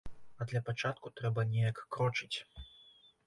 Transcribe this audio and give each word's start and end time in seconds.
А 0.39 0.45
для 0.51 0.61
пачатку 0.69 1.11
трэба 1.19 1.45
неяк 1.51 1.81
крочыць. 1.97 2.33